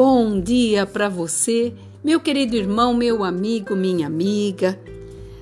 Bom 0.00 0.40
dia 0.40 0.86
para 0.86 1.08
você, 1.08 1.74
meu 2.04 2.20
querido 2.20 2.54
irmão, 2.54 2.94
meu 2.94 3.24
amigo, 3.24 3.74
minha 3.74 4.06
amiga. 4.06 4.78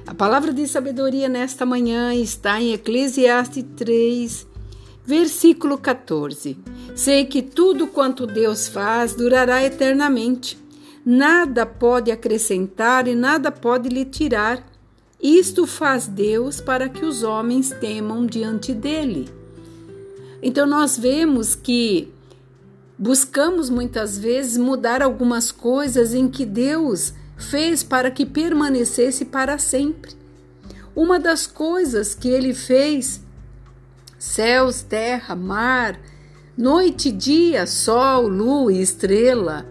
A 0.07 0.15
palavra 0.15 0.51
de 0.51 0.67
sabedoria 0.67 1.29
nesta 1.29 1.67
manhã 1.67 2.15
está 2.15 2.59
em 2.59 2.73
Eclesiastes 2.73 3.63
3, 3.77 4.47
versículo 5.05 5.77
14. 5.77 6.57
Sei 6.95 7.27
que 7.27 7.43
tudo 7.43 7.87
quanto 7.87 8.27
Deus 8.27 8.67
faz 8.67 9.15
durará 9.15 9.63
eternamente. 9.63 10.57
Nada 11.05 11.67
pode 11.67 12.11
acrescentar 12.11 13.07
e 13.07 13.15
nada 13.15 13.53
pode 13.53 13.91
lhe 13.91 14.07
tirar. 14.07 14.67
Isto 15.23 15.67
faz 15.67 16.07
Deus 16.07 16.63
para 16.63 16.89
que 16.89 17.05
os 17.05 17.23
homens 17.23 17.73
temam 17.79 18.25
diante 18.25 18.73
dele. 18.73 19.29
Então 20.43 20.67
nós 20.67 20.97
vemos 20.97 21.55
que 21.55 22.16
Buscamos 22.99 23.69
muitas 23.69 24.19
vezes 24.19 24.57
mudar 24.57 25.03
algumas 25.03 25.53
coisas 25.53 26.15
em 26.15 26.29
que 26.29 26.47
Deus 26.47 27.13
fez 27.37 27.83
para 27.83 28.11
que 28.11 28.25
permanecesse 28.25 29.27
para 29.27 29.59
sempre. 29.59 30.13
Uma 30.95 31.21
das 31.21 31.47
coisas 31.47 32.15
que 32.15 32.29
ele 32.29 32.55
fez, 32.55 33.21
céus, 34.19 34.81
terra, 34.81 35.37
mar, 35.37 36.01
noite, 36.57 37.13
dia, 37.13 37.67
sol, 37.67 38.29
lua 38.29 38.73
e 38.73 38.81
estrela. 38.81 39.67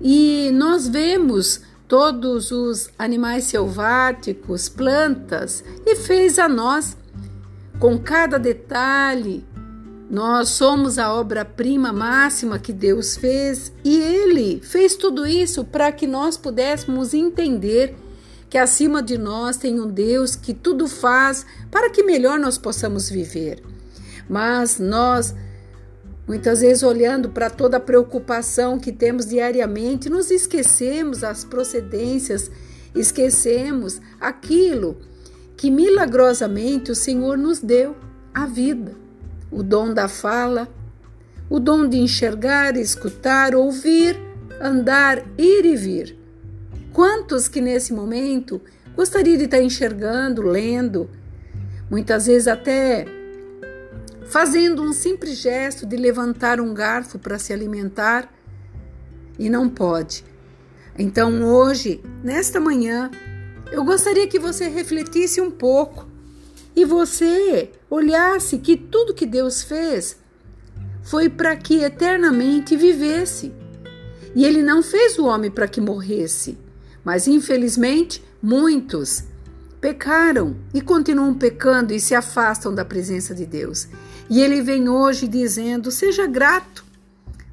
E 0.00 0.50
nós 0.52 0.88
vemos 0.88 1.60
todos 1.86 2.50
os 2.50 2.88
animais 2.98 3.44
selváticos, 3.44 4.68
plantas, 4.68 5.62
e 5.86 5.94
fez 5.94 6.40
a 6.40 6.48
nós 6.48 6.96
com 7.78 7.96
cada 7.96 8.38
detalhe, 8.38 9.44
nós 10.10 10.50
somos 10.50 10.98
a 10.98 11.12
obra-prima 11.12 11.92
máxima 11.92 12.58
que 12.58 12.72
Deus 12.72 13.16
fez 13.16 13.72
e 13.82 13.96
Ele 13.96 14.60
fez 14.62 14.96
tudo 14.96 15.26
isso 15.26 15.64
para 15.64 15.90
que 15.90 16.06
nós 16.06 16.36
pudéssemos 16.36 17.14
entender 17.14 17.96
que 18.50 18.58
acima 18.58 19.02
de 19.02 19.16
nós 19.16 19.56
tem 19.56 19.80
um 19.80 19.90
Deus 19.90 20.36
que 20.36 20.52
tudo 20.52 20.86
faz 20.86 21.46
para 21.70 21.90
que 21.90 22.02
melhor 22.02 22.38
nós 22.38 22.58
possamos 22.58 23.08
viver. 23.08 23.62
Mas 24.28 24.78
nós, 24.78 25.34
muitas 26.28 26.60
vezes, 26.60 26.82
olhando 26.82 27.30
para 27.30 27.48
toda 27.48 27.78
a 27.78 27.80
preocupação 27.80 28.78
que 28.78 28.92
temos 28.92 29.26
diariamente, 29.26 30.10
nos 30.10 30.30
esquecemos 30.30 31.24
as 31.24 31.44
procedências, 31.44 32.50
esquecemos 32.94 34.00
aquilo 34.20 34.98
que 35.56 35.70
milagrosamente 35.70 36.92
o 36.92 36.94
Senhor 36.94 37.38
nos 37.38 37.58
deu, 37.58 37.96
a 38.32 38.46
vida 38.46 39.03
o 39.54 39.62
dom 39.62 39.94
da 39.94 40.08
fala, 40.08 40.68
o 41.48 41.60
dom 41.60 41.88
de 41.88 41.96
enxergar, 41.96 42.76
escutar, 42.76 43.54
ouvir, 43.54 44.20
andar, 44.60 45.24
ir 45.38 45.64
e 45.64 45.76
vir. 45.76 46.18
Quantos 46.92 47.46
que 47.46 47.60
nesse 47.60 47.92
momento 47.92 48.60
gostaria 48.96 49.36
de 49.38 49.44
estar 49.44 49.62
enxergando, 49.62 50.42
lendo, 50.42 51.08
muitas 51.88 52.26
vezes 52.26 52.48
até 52.48 53.06
fazendo 54.26 54.82
um 54.82 54.92
simples 54.92 55.38
gesto 55.38 55.86
de 55.86 55.96
levantar 55.96 56.60
um 56.60 56.74
garfo 56.74 57.18
para 57.18 57.38
se 57.38 57.52
alimentar 57.52 58.28
e 59.38 59.48
não 59.48 59.68
pode. 59.68 60.24
Então, 60.98 61.44
hoje, 61.44 62.00
nesta 62.22 62.58
manhã, 62.58 63.10
eu 63.70 63.84
gostaria 63.84 64.26
que 64.26 64.38
você 64.38 64.66
refletisse 64.68 65.40
um 65.40 65.50
pouco 65.50 66.08
e 66.74 66.84
você 66.84 67.70
olhasse 67.88 68.58
que 68.58 68.76
tudo 68.76 69.14
que 69.14 69.26
Deus 69.26 69.62
fez 69.62 70.16
foi 71.02 71.28
para 71.28 71.54
que 71.54 71.82
eternamente 71.82 72.76
vivesse. 72.76 73.52
E 74.34 74.44
ele 74.44 74.62
não 74.62 74.82
fez 74.82 75.18
o 75.18 75.26
homem 75.26 75.50
para 75.50 75.68
que 75.68 75.80
morresse, 75.80 76.58
mas 77.04 77.28
infelizmente 77.28 78.24
muitos 78.42 79.24
pecaram 79.80 80.56
e 80.72 80.80
continuam 80.80 81.34
pecando 81.34 81.92
e 81.92 82.00
se 82.00 82.14
afastam 82.14 82.74
da 82.74 82.84
presença 82.84 83.34
de 83.34 83.44
Deus. 83.46 83.86
E 84.28 84.40
ele 84.40 84.62
vem 84.62 84.88
hoje 84.88 85.28
dizendo: 85.28 85.90
seja 85.90 86.26
grato. 86.26 86.84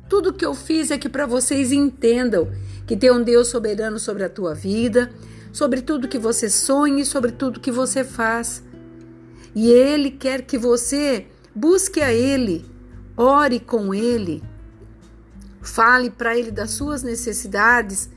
Tudo 0.09 0.33
que 0.33 0.45
eu 0.45 0.53
fiz 0.53 0.91
é 0.91 0.97
que 0.97 1.07
para 1.07 1.25
vocês 1.25 1.71
entendam 1.71 2.49
que 2.87 2.97
tem 2.97 3.11
um 3.11 3.21
Deus 3.23 3.47
soberano 3.47 3.99
sobre 3.99 4.23
a 4.23 4.29
tua 4.29 4.53
vida, 4.53 5.11
sobre 5.53 5.81
tudo 5.81 6.07
que 6.07 6.17
você 6.17 6.49
sonha 6.49 7.03
e 7.03 7.05
sobre 7.05 7.31
tudo 7.31 7.59
que 7.59 7.71
você 7.71 8.03
faz. 8.03 8.63
E 9.53 9.69
Ele 9.69 10.11
quer 10.11 10.43
que 10.43 10.57
você 10.57 11.27
busque 11.53 12.01
a 12.01 12.13
Ele, 12.13 12.65
ore 13.17 13.59
com 13.59 13.93
Ele, 13.93 14.41
fale 15.61 16.09
para 16.09 16.37
Ele 16.37 16.51
das 16.51 16.71
suas 16.71 17.03
necessidades, 17.03 18.09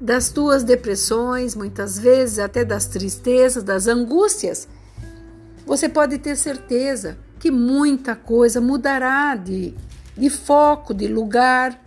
das 0.00 0.30
tuas 0.30 0.62
depressões, 0.62 1.54
muitas 1.54 1.98
vezes 1.98 2.38
até 2.38 2.64
das 2.64 2.86
tristezas, 2.86 3.64
das 3.64 3.88
angústias. 3.88 4.68
Você 5.66 5.88
pode 5.88 6.18
ter 6.18 6.36
certeza 6.36 7.18
que 7.40 7.50
muita 7.50 8.14
coisa 8.14 8.60
mudará 8.60 9.34
de, 9.34 9.74
de 10.16 10.30
foco, 10.30 10.94
de 10.94 11.08
lugar, 11.08 11.82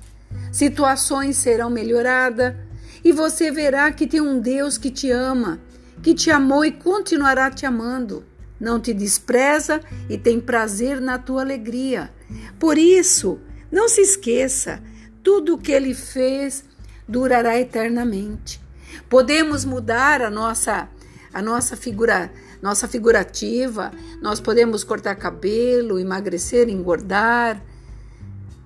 situações 0.52 1.38
serão 1.38 1.70
melhoradas 1.70 2.56
e 3.04 3.14
você 3.14 3.50
verá 3.50 3.90
que 3.92 4.06
tem 4.06 4.20
um 4.20 4.40
Deus 4.40 4.78
que 4.78 4.92
te 4.92 5.10
ama, 5.10 5.60
que 6.04 6.14
te 6.14 6.30
amou 6.30 6.66
e 6.66 6.72
continuará 6.72 7.50
te 7.50 7.66
amando 7.66 8.26
não 8.60 8.80
te 8.80 8.94
despreza 8.94 9.82
e 10.10 10.18
tem 10.18 10.40
prazer 10.40 11.00
na 11.00 11.18
tua 11.18 11.42
alegria. 11.42 12.12
Por 12.60 12.78
isso, 12.78 13.40
não 13.72 13.88
se 13.88 14.02
esqueça, 14.02 14.82
tudo 15.24 15.56
o 15.56 15.58
que 15.58 15.72
ele 15.72 15.94
fez 15.94 16.64
durará 17.08 17.60
eternamente. 17.60 18.62
Podemos 19.10 19.66
mudar 19.66 20.22
a 20.22 20.30
nossa 20.30 20.90
a 21.32 21.42
nossa 21.42 21.78
figura, 21.78 22.32
nossa 22.60 22.88
figurativa, 22.88 23.92
nós 24.20 24.40
podemos 24.40 24.84
cortar 24.84 25.16
cabelo, 25.16 26.00
emagrecer, 26.00 26.70
engordar. 26.70 27.64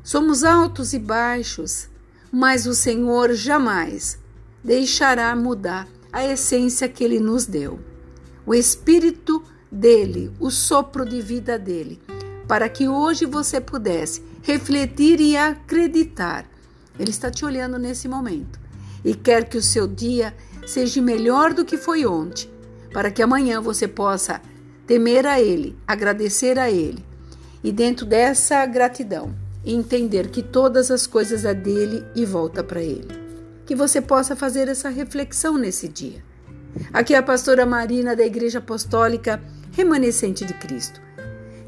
Somos 0.02 0.44
altos 0.44 0.94
e 0.94 1.00
baixos, 1.00 1.90
mas 2.32 2.66
o 2.66 2.74
Senhor 2.74 3.34
jamais 3.34 4.18
deixará 4.64 5.36
mudar 5.36 5.88
a 6.12 6.26
essência 6.26 6.88
que 6.88 7.04
ele 7.04 7.20
nos 7.20 7.46
deu. 7.46 7.80
O 8.46 8.54
Espírito 8.54 9.44
dele, 9.74 10.32
o 10.40 10.52
sopro 10.52 11.04
de 11.04 11.20
vida 11.20 11.58
dele, 11.58 12.00
para 12.48 12.70
que 12.70 12.88
hoje 12.88 13.26
você 13.26 13.60
pudesse 13.60 14.24
refletir 14.44 15.20
e 15.20 15.36
acreditar. 15.36 16.46
Ele 17.00 17.10
está 17.10 17.32
te 17.32 17.44
olhando 17.44 17.80
nesse 17.80 18.08
momento 18.08 18.60
e 19.04 19.16
quer 19.16 19.50
que 19.50 19.58
o 19.58 19.64
seu 19.64 19.88
dia 19.88 20.36
seja 20.66 21.02
melhor 21.02 21.54
do 21.54 21.66
que 21.66 21.76
foi 21.76 22.06
ontem, 22.06 22.48
para 22.94 23.10
que 23.10 23.24
amanhã 23.24 23.60
você 23.60 23.88
possa 23.88 24.40
temer 24.86 25.26
a 25.26 25.42
Ele, 25.42 25.76
agradecer 25.88 26.60
a 26.60 26.70
Ele 26.70 27.04
e, 27.64 27.72
dentro 27.72 28.06
dessa 28.06 28.64
gratidão, 28.68 29.34
entender 29.66 30.30
que 30.30 30.44
todas 30.44 30.92
as 30.92 31.08
coisas 31.08 31.46
é 31.46 31.54
dele 31.54 32.06
e 32.16 32.26
volta 32.26 32.64
para 32.64 32.82
Ele. 32.82 33.24
Que 33.66 33.76
você 33.76 34.00
possa 34.02 34.36
fazer 34.36 34.68
essa 34.68 34.90
reflexão 34.90 35.58
nesse 35.58 35.88
dia. 35.88 36.24
Aqui 36.92 37.14
é 37.14 37.18
a 37.18 37.24
pastora 37.24 37.66
Marina 37.66 38.16
da 38.16 38.26
Igreja 38.26 38.60
Apostólica 38.60 39.42
remanescente 39.74 40.46
de 40.46 40.54
Cristo. 40.54 41.02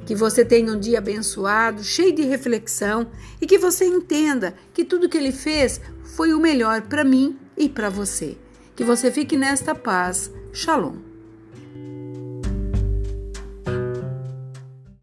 Que 0.06 0.16
você 0.16 0.46
tenha 0.46 0.72
um 0.72 0.80
dia 0.80 1.00
abençoado, 1.00 1.84
cheio 1.84 2.16
de 2.16 2.22
reflexão 2.22 3.08
e 3.42 3.46
que 3.46 3.58
você 3.58 3.86
entenda 3.86 4.56
que 4.74 4.86
tudo 4.86 5.10
que 5.10 5.18
ele 5.18 5.32
fez 5.32 5.82
foi 6.16 6.34
o 6.34 6.40
melhor 6.40 6.84
para 6.84 7.04
mim 7.04 7.38
e 7.58 7.68
para 7.68 7.90
você. 7.90 8.38
Que 8.76 8.84
você 8.84 9.12
fique 9.12 9.36
nesta 9.36 9.74
paz. 9.74 10.32
Shalom. 10.54 11.05